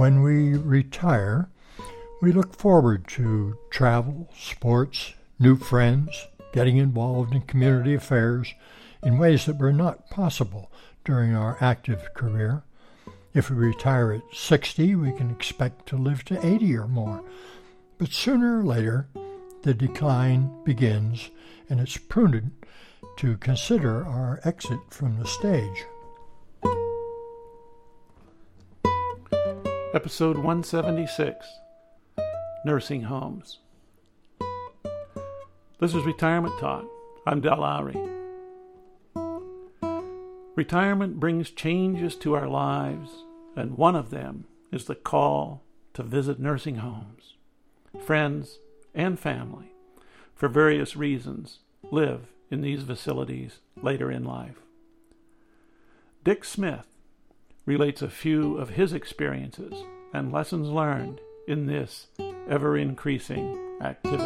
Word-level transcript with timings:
When 0.00 0.22
we 0.22 0.56
retire, 0.56 1.50
we 2.22 2.32
look 2.32 2.56
forward 2.56 3.06
to 3.08 3.58
travel, 3.68 4.30
sports, 4.34 5.12
new 5.38 5.56
friends, 5.56 6.26
getting 6.54 6.78
involved 6.78 7.34
in 7.34 7.42
community 7.42 7.92
affairs 7.92 8.54
in 9.02 9.18
ways 9.18 9.44
that 9.44 9.58
were 9.58 9.74
not 9.74 10.08
possible 10.08 10.72
during 11.04 11.34
our 11.34 11.58
active 11.60 12.14
career. 12.14 12.62
If 13.34 13.50
we 13.50 13.56
retire 13.56 14.12
at 14.12 14.34
60, 14.34 14.94
we 14.94 15.12
can 15.12 15.30
expect 15.30 15.84
to 15.88 15.98
live 15.98 16.24
to 16.24 16.46
80 16.46 16.78
or 16.78 16.88
more. 16.88 17.22
But 17.98 18.10
sooner 18.10 18.60
or 18.60 18.64
later, 18.64 19.06
the 19.64 19.74
decline 19.74 20.50
begins, 20.64 21.28
and 21.68 21.78
it's 21.78 21.98
prudent 21.98 22.54
to 23.18 23.36
consider 23.36 24.06
our 24.06 24.40
exit 24.44 24.80
from 24.88 25.18
the 25.18 25.26
stage. 25.26 25.84
Episode 29.92 30.36
176 30.36 31.48
Nursing 32.64 33.02
Homes. 33.02 33.58
This 35.80 35.96
is 35.96 36.04
Retirement 36.04 36.56
Talk. 36.60 36.84
I'm 37.26 37.40
Del 37.40 37.58
Lowry. 37.58 37.96
Retirement 40.54 41.18
brings 41.18 41.50
changes 41.50 42.14
to 42.18 42.34
our 42.34 42.46
lives, 42.46 43.24
and 43.56 43.76
one 43.76 43.96
of 43.96 44.10
them 44.10 44.44
is 44.70 44.84
the 44.84 44.94
call 44.94 45.64
to 45.94 46.04
visit 46.04 46.38
nursing 46.38 46.76
homes. 46.76 47.34
Friends 48.00 48.60
and 48.94 49.18
family, 49.18 49.72
for 50.36 50.48
various 50.48 50.94
reasons, 50.94 51.58
live 51.90 52.28
in 52.48 52.60
these 52.60 52.84
facilities 52.84 53.58
later 53.82 54.08
in 54.08 54.22
life. 54.22 54.60
Dick 56.22 56.44
Smith 56.44 56.86
relates 57.70 58.02
a 58.02 58.10
few 58.10 58.56
of 58.58 58.70
his 58.70 58.92
experiences 58.92 59.72
and 60.12 60.32
lessons 60.32 60.68
learned 60.68 61.20
in 61.46 61.66
this 61.66 62.08
ever 62.48 62.76
increasing 62.76 63.56
activity. 63.80 64.24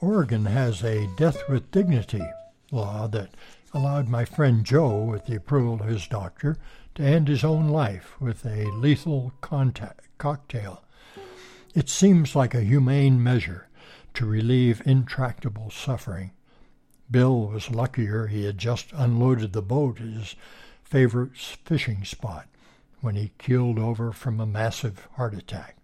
Oregon 0.00 0.46
has 0.46 0.82
a 0.82 1.06
death 1.18 1.36
with 1.50 1.70
dignity 1.70 2.26
law 2.70 3.06
that 3.08 3.28
allowed 3.74 4.08
my 4.08 4.24
friend 4.24 4.64
Joe, 4.64 5.02
with 5.02 5.26
the 5.26 5.36
approval 5.36 5.74
of 5.74 5.86
his 5.86 6.06
doctor, 6.06 6.56
to 6.94 7.02
end 7.02 7.28
his 7.28 7.44
own 7.44 7.68
life 7.68 8.18
with 8.18 8.46
a 8.46 8.72
lethal 8.72 9.34
contact, 9.42 10.08
cocktail. 10.16 10.82
It 11.74 11.90
seems 11.90 12.34
like 12.34 12.54
a 12.54 12.62
humane 12.62 13.22
measure 13.22 13.68
to 14.14 14.24
relieve 14.24 14.80
intractable 14.86 15.70
suffering. 15.70 16.30
Bill 17.10 17.48
was 17.48 17.70
luckier 17.70 18.26
he 18.26 18.44
had 18.44 18.58
just 18.58 18.92
unloaded 18.92 19.52
the 19.52 19.62
boat 19.62 20.00
at 20.00 20.06
his 20.06 20.36
favorite 20.82 21.36
fishing 21.36 22.04
spot 22.04 22.46
when 23.00 23.16
he 23.16 23.32
keeled 23.38 23.78
over 23.78 24.12
from 24.12 24.40
a 24.40 24.46
massive 24.46 25.08
heart 25.14 25.34
attack. 25.34 25.76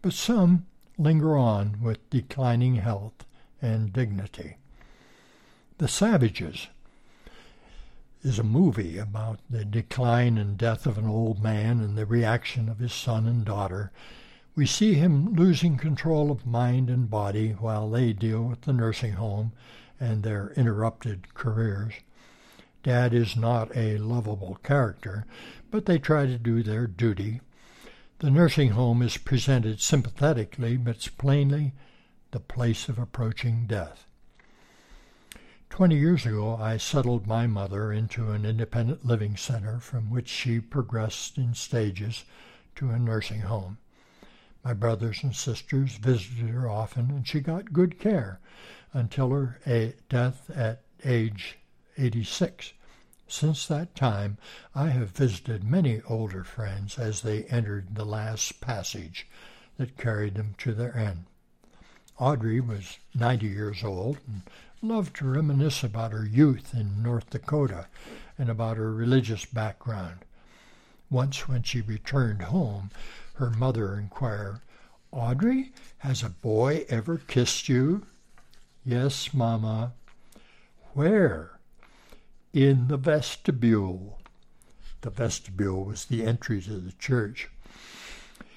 But 0.00 0.12
some 0.12 0.66
linger 0.96 1.36
on 1.36 1.80
with 1.82 2.10
declining 2.10 2.76
health 2.76 3.24
and 3.60 3.92
dignity. 3.92 4.56
The 5.78 5.88
Savages 5.88 6.68
is 8.22 8.38
a 8.38 8.44
movie 8.44 8.98
about 8.98 9.40
the 9.48 9.64
decline 9.64 10.38
and 10.38 10.58
death 10.58 10.86
of 10.86 10.98
an 10.98 11.06
old 11.06 11.42
man 11.42 11.80
and 11.80 11.96
the 11.96 12.06
reaction 12.06 12.68
of 12.68 12.78
his 12.78 12.92
son 12.92 13.26
and 13.26 13.44
daughter. 13.44 13.92
We 14.54 14.66
see 14.66 14.94
him 14.94 15.34
losing 15.34 15.76
control 15.76 16.30
of 16.30 16.46
mind 16.46 16.90
and 16.90 17.08
body 17.08 17.52
while 17.52 17.88
they 17.88 18.12
deal 18.12 18.42
with 18.42 18.62
the 18.62 18.72
nursing 18.72 19.12
home 19.12 19.52
and 20.00 20.22
their 20.22 20.52
interrupted 20.56 21.34
careers. 21.34 21.94
Dad 22.82 23.12
is 23.12 23.36
not 23.36 23.76
a 23.76 23.98
lovable 23.98 24.58
character, 24.62 25.26
but 25.70 25.86
they 25.86 25.98
try 25.98 26.26
to 26.26 26.38
do 26.38 26.62
their 26.62 26.86
duty. 26.86 27.40
The 28.20 28.30
nursing 28.30 28.70
home 28.70 29.02
is 29.02 29.16
presented 29.16 29.80
sympathetically, 29.80 30.76
but 30.76 31.08
plainly 31.18 31.72
the 32.30 32.40
place 32.40 32.88
of 32.88 32.98
approaching 32.98 33.66
death. 33.66 34.06
Twenty 35.70 35.96
years 35.96 36.26
ago, 36.26 36.56
I 36.56 36.76
settled 36.76 37.26
my 37.26 37.46
mother 37.46 37.92
into 37.92 38.30
an 38.30 38.44
independent 38.44 39.04
living 39.04 39.36
center 39.36 39.78
from 39.80 40.10
which 40.10 40.28
she 40.28 40.60
progressed 40.60 41.38
in 41.38 41.54
stages 41.54 42.24
to 42.76 42.90
a 42.90 42.98
nursing 42.98 43.42
home. 43.42 43.78
My 44.68 44.74
brothers 44.74 45.22
and 45.22 45.34
sisters 45.34 45.96
visited 45.96 46.50
her 46.50 46.68
often, 46.68 47.10
and 47.10 47.26
she 47.26 47.40
got 47.40 47.72
good 47.72 47.98
care 47.98 48.38
until 48.92 49.30
her 49.30 49.58
death 50.10 50.50
at 50.50 50.82
age 51.06 51.56
86. 51.96 52.74
Since 53.26 53.66
that 53.68 53.94
time, 53.94 54.36
I 54.74 54.88
have 54.88 55.08
visited 55.08 55.64
many 55.64 56.02
older 56.02 56.44
friends 56.44 56.98
as 56.98 57.22
they 57.22 57.44
entered 57.44 57.94
the 57.94 58.04
last 58.04 58.60
passage 58.60 59.26
that 59.78 59.96
carried 59.96 60.34
them 60.34 60.54
to 60.58 60.74
their 60.74 60.94
end. 60.94 61.24
Audrey 62.18 62.60
was 62.60 62.98
90 63.14 63.46
years 63.46 63.82
old 63.82 64.18
and 64.26 64.42
loved 64.82 65.16
to 65.16 65.30
reminisce 65.30 65.82
about 65.82 66.12
her 66.12 66.26
youth 66.26 66.74
in 66.74 67.02
North 67.02 67.30
Dakota 67.30 67.86
and 68.36 68.50
about 68.50 68.76
her 68.76 68.92
religious 68.92 69.46
background. 69.46 70.26
Once, 71.08 71.48
when 71.48 71.62
she 71.62 71.80
returned 71.80 72.42
home, 72.42 72.90
her 73.38 73.50
mother 73.50 73.96
inquired, 73.96 74.60
Audrey, 75.12 75.72
has 75.98 76.24
a 76.24 76.28
boy 76.28 76.84
ever 76.88 77.18
kissed 77.18 77.68
you? 77.68 78.04
Yes, 78.84 79.32
Mamma. 79.32 79.92
Where? 80.92 81.58
In 82.52 82.88
the 82.88 82.96
vestibule. 82.96 84.18
The 85.02 85.10
vestibule 85.10 85.84
was 85.84 86.06
the 86.06 86.24
entry 86.24 86.60
to 86.62 86.78
the 86.78 86.92
church. 86.92 87.48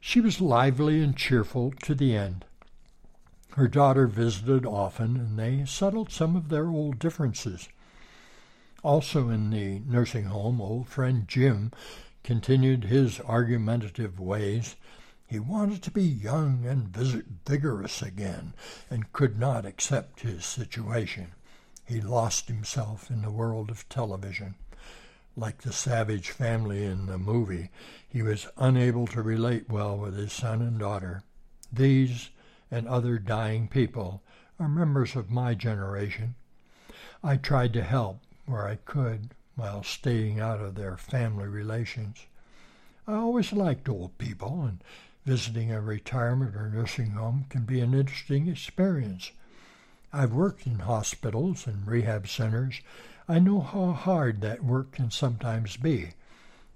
She 0.00 0.20
was 0.20 0.40
lively 0.40 1.02
and 1.02 1.16
cheerful 1.16 1.74
to 1.82 1.94
the 1.94 2.16
end. 2.16 2.46
Her 3.50 3.68
daughter 3.68 4.06
visited 4.06 4.64
often, 4.64 5.16
and 5.18 5.38
they 5.38 5.66
settled 5.66 6.10
some 6.10 6.34
of 6.34 6.48
their 6.48 6.68
old 6.68 6.98
differences. 6.98 7.68
Also 8.82 9.28
in 9.28 9.50
the 9.50 9.80
nursing 9.80 10.24
home, 10.24 10.62
old 10.62 10.88
friend 10.88 11.28
Jim 11.28 11.72
continued 12.22 12.84
his 12.84 13.20
argumentative 13.20 14.20
ways. 14.20 14.76
He 15.26 15.38
wanted 15.38 15.82
to 15.82 15.90
be 15.90 16.04
young 16.04 16.64
and 16.66 16.88
vigorous 17.46 18.02
again, 18.02 18.54
and 18.90 19.12
could 19.12 19.38
not 19.38 19.64
accept 19.64 20.20
his 20.20 20.44
situation. 20.44 21.32
He 21.84 22.00
lost 22.00 22.48
himself 22.48 23.10
in 23.10 23.22
the 23.22 23.30
world 23.30 23.70
of 23.70 23.88
television. 23.88 24.54
Like 25.36 25.62
the 25.62 25.72
savage 25.72 26.30
family 26.30 26.84
in 26.84 27.06
the 27.06 27.18
movie, 27.18 27.70
he 28.08 28.22
was 28.22 28.48
unable 28.56 29.06
to 29.08 29.22
relate 29.22 29.70
well 29.70 29.96
with 29.96 30.16
his 30.16 30.32
son 30.32 30.60
and 30.60 30.78
daughter. 30.78 31.22
These 31.72 32.30
and 32.70 32.86
other 32.86 33.18
dying 33.18 33.68
people 33.68 34.22
are 34.58 34.68
members 34.68 35.16
of 35.16 35.30
my 35.30 35.54
generation. 35.54 36.34
I 37.22 37.36
tried 37.36 37.72
to 37.72 37.82
help 37.82 38.20
where 38.46 38.66
I 38.66 38.76
could 38.76 39.30
while 39.54 39.82
staying 39.82 40.40
out 40.40 40.60
of 40.60 40.74
their 40.74 40.96
family 40.96 41.46
relations. 41.46 42.26
I 43.06 43.14
always 43.14 43.52
liked 43.52 43.88
old 43.88 44.16
people, 44.16 44.62
and 44.62 44.82
visiting 45.26 45.70
a 45.70 45.80
retirement 45.80 46.56
or 46.56 46.70
nursing 46.70 47.10
home 47.10 47.46
can 47.50 47.64
be 47.64 47.80
an 47.80 47.92
interesting 47.92 48.48
experience. 48.48 49.32
I've 50.12 50.32
worked 50.32 50.66
in 50.66 50.80
hospitals 50.80 51.66
and 51.66 51.86
rehab 51.86 52.28
centers. 52.28 52.80
I 53.28 53.38
know 53.38 53.60
how 53.60 53.92
hard 53.92 54.40
that 54.40 54.64
work 54.64 54.92
can 54.92 55.10
sometimes 55.10 55.76
be. 55.76 56.10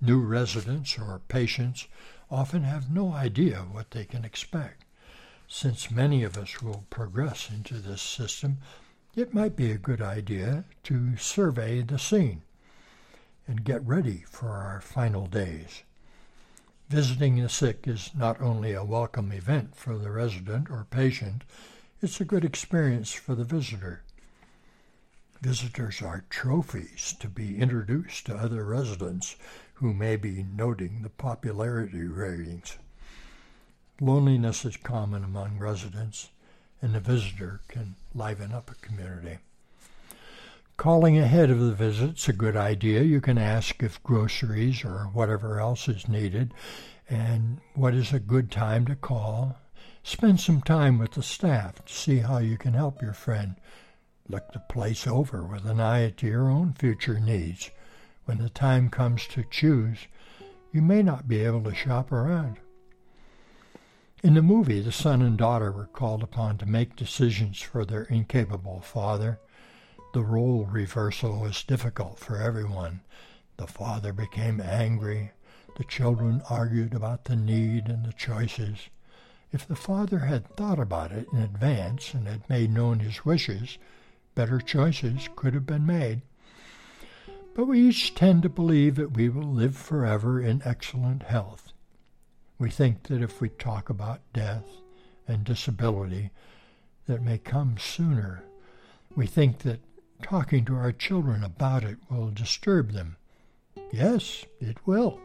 New 0.00 0.20
residents 0.20 0.98
or 0.98 1.20
patients 1.28 1.86
often 2.30 2.64
have 2.64 2.90
no 2.90 3.12
idea 3.12 3.58
what 3.70 3.92
they 3.92 4.04
can 4.04 4.24
expect. 4.24 4.84
Since 5.46 5.90
many 5.90 6.24
of 6.24 6.36
us 6.36 6.60
will 6.60 6.84
progress 6.90 7.50
into 7.50 7.74
this 7.74 8.02
system, 8.02 8.58
it 9.14 9.32
might 9.32 9.56
be 9.56 9.70
a 9.70 9.78
good 9.78 10.02
idea 10.02 10.64
to 10.84 11.16
survey 11.16 11.80
the 11.82 11.98
scene 11.98 12.42
and 13.46 13.64
get 13.64 13.86
ready 13.86 14.24
for 14.28 14.48
our 14.48 14.80
final 14.80 15.26
days. 15.26 15.82
Visiting 16.88 17.36
the 17.36 17.48
sick 17.48 17.86
is 17.86 18.10
not 18.14 18.40
only 18.40 18.72
a 18.72 18.84
welcome 18.84 19.32
event 19.32 19.74
for 19.74 19.96
the 19.98 20.10
resident 20.10 20.70
or 20.70 20.86
patient, 20.90 21.42
it's 22.02 22.20
a 22.20 22.24
good 22.24 22.44
experience 22.44 23.12
for 23.12 23.34
the 23.34 23.44
visitor. 23.44 24.02
Visitors 25.40 26.02
are 26.02 26.24
trophies 26.30 27.14
to 27.20 27.28
be 27.28 27.58
introduced 27.58 28.26
to 28.26 28.36
other 28.36 28.64
residents 28.64 29.36
who 29.74 29.92
may 29.92 30.16
be 30.16 30.42
noting 30.42 31.02
the 31.02 31.10
popularity 31.10 32.04
ratings. 32.04 32.78
Loneliness 34.00 34.64
is 34.64 34.76
common 34.76 35.24
among 35.24 35.58
residents, 35.58 36.30
and 36.80 36.94
the 36.94 37.00
visitor 37.00 37.60
can 37.68 37.96
liven 38.14 38.52
up 38.52 38.70
a 38.70 38.74
community. 38.74 39.38
Calling 40.76 41.16
ahead 41.16 41.50
of 41.50 41.60
the 41.60 41.72
visit's 41.72 42.28
a 42.28 42.32
good 42.32 42.56
idea. 42.56 43.02
You 43.02 43.20
can 43.20 43.38
ask 43.38 43.82
if 43.82 44.02
groceries 44.02 44.84
or 44.84 45.08
whatever 45.12 45.60
else 45.60 45.88
is 45.88 46.08
needed 46.08 46.52
and 47.08 47.60
what 47.74 47.94
is 47.94 48.12
a 48.12 48.18
good 48.18 48.50
time 48.50 48.84
to 48.86 48.96
call. 48.96 49.56
Spend 50.02 50.40
some 50.40 50.60
time 50.60 50.98
with 50.98 51.12
the 51.12 51.22
staff 51.22 51.84
to 51.84 51.92
see 51.92 52.18
how 52.18 52.38
you 52.38 52.58
can 52.58 52.74
help 52.74 53.00
your 53.00 53.12
friend. 53.12 53.54
Look 54.28 54.52
the 54.52 54.58
place 54.58 55.06
over 55.06 55.44
with 55.44 55.64
an 55.64 55.80
eye 55.80 56.10
to 56.10 56.26
your 56.26 56.50
own 56.50 56.72
future 56.72 57.20
needs. 57.20 57.70
When 58.24 58.38
the 58.38 58.50
time 58.50 58.90
comes 58.90 59.26
to 59.28 59.44
choose, 59.50 59.98
you 60.72 60.82
may 60.82 61.02
not 61.02 61.28
be 61.28 61.40
able 61.40 61.62
to 61.64 61.74
shop 61.74 62.10
around. 62.10 62.56
In 64.22 64.34
the 64.34 64.42
movie, 64.42 64.80
the 64.80 64.92
son 64.92 65.22
and 65.22 65.38
daughter 65.38 65.70
were 65.70 65.86
called 65.86 66.22
upon 66.22 66.58
to 66.58 66.66
make 66.66 66.96
decisions 66.96 67.60
for 67.60 67.84
their 67.84 68.04
incapable 68.04 68.80
father. 68.80 69.38
The 70.14 70.22
role 70.22 70.68
reversal 70.70 71.40
was 71.40 71.64
difficult 71.64 72.20
for 72.20 72.36
everyone. 72.36 73.00
The 73.56 73.66
father 73.66 74.12
became 74.12 74.60
angry. 74.60 75.32
The 75.76 75.82
children 75.82 76.40
argued 76.48 76.94
about 76.94 77.24
the 77.24 77.34
need 77.34 77.88
and 77.88 78.04
the 78.04 78.12
choices. 78.12 78.90
If 79.50 79.66
the 79.66 79.74
father 79.74 80.20
had 80.20 80.46
thought 80.46 80.78
about 80.78 81.10
it 81.10 81.26
in 81.32 81.40
advance 81.40 82.14
and 82.14 82.28
had 82.28 82.48
made 82.48 82.70
known 82.70 83.00
his 83.00 83.24
wishes, 83.24 83.76
better 84.36 84.60
choices 84.60 85.28
could 85.34 85.52
have 85.52 85.66
been 85.66 85.84
made. 85.84 86.22
But 87.56 87.64
we 87.64 87.80
each 87.80 88.14
tend 88.14 88.44
to 88.44 88.48
believe 88.48 88.94
that 88.94 89.16
we 89.16 89.28
will 89.28 89.52
live 89.52 89.76
forever 89.76 90.40
in 90.40 90.62
excellent 90.64 91.24
health. 91.24 91.72
We 92.56 92.70
think 92.70 93.08
that 93.08 93.20
if 93.20 93.40
we 93.40 93.48
talk 93.48 93.90
about 93.90 94.20
death 94.32 94.68
and 95.26 95.42
disability, 95.42 96.30
that 97.08 97.20
may 97.20 97.38
come 97.38 97.78
sooner. 97.78 98.44
We 99.16 99.26
think 99.26 99.58
that 99.62 99.80
talking 100.22 100.64
to 100.64 100.74
our 100.76 100.92
children 100.92 101.44
about 101.44 101.84
it 101.84 101.98
will 102.10 102.30
disturb 102.30 102.92
them. 102.92 103.16
Yes, 103.92 104.44
it 104.60 104.78
will, 104.86 105.20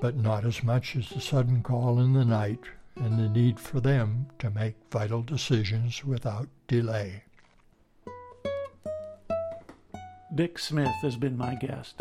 but 0.00 0.16
not 0.16 0.44
as 0.44 0.62
much 0.62 0.96
as 0.96 1.08
the 1.10 1.20
sudden 1.20 1.62
call 1.62 1.98
in 1.98 2.12
the 2.12 2.24
night 2.24 2.60
and 2.96 3.18
the 3.18 3.28
need 3.28 3.58
for 3.58 3.80
them 3.80 4.26
to 4.38 4.50
make 4.50 4.74
vital 4.90 5.22
decisions 5.22 6.04
without 6.04 6.48
delay. 6.66 7.24
Dick 10.34 10.58
Smith 10.58 10.94
has 11.02 11.16
been 11.16 11.36
my 11.36 11.54
guest. 11.54 12.00